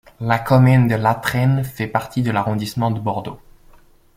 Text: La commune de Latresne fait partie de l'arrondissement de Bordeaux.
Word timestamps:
La 0.19 0.39
commune 0.39 0.87
de 0.87 0.95
Latresne 0.95 1.63
fait 1.63 1.85
partie 1.85 2.23
de 2.23 2.31
l'arrondissement 2.31 2.89
de 2.89 2.99
Bordeaux. 2.99 3.39